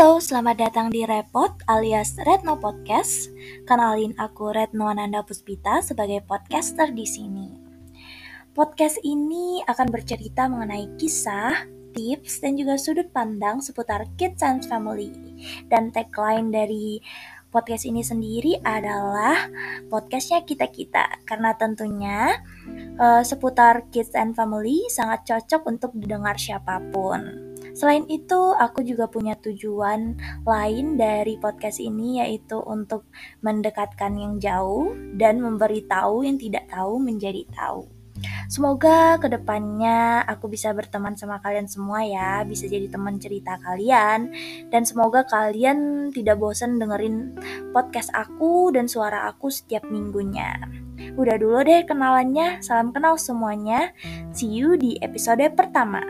[0.00, 3.28] Halo, selamat datang di Repot alias Retno Podcast.
[3.68, 7.52] Kenalin aku Retno Ananda Puspita sebagai podcaster di sini.
[8.56, 15.12] Podcast ini akan bercerita mengenai kisah, tips, dan juga sudut pandang seputar kids and family.
[15.68, 17.04] Dan tagline dari
[17.52, 19.52] podcast ini sendiri adalah
[19.92, 21.28] podcastnya kita-kita.
[21.28, 22.40] Karena tentunya
[22.96, 27.49] uh, seputar kids and family sangat cocok untuk didengar siapa pun.
[27.80, 33.08] Selain itu, aku juga punya tujuan lain dari podcast ini yaitu untuk
[33.40, 37.88] mendekatkan yang jauh dan memberitahu yang tidak tahu menjadi tahu.
[38.52, 44.28] Semoga ke depannya aku bisa berteman sama kalian semua ya, bisa jadi teman cerita kalian,
[44.68, 47.32] dan semoga kalian tidak bosan dengerin
[47.72, 50.52] podcast aku dan suara aku setiap minggunya.
[51.16, 53.96] Udah dulu deh kenalannya, salam kenal semuanya.
[54.36, 56.04] See you di episode pertama.